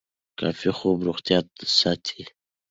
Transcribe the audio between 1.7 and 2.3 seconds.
ساتي.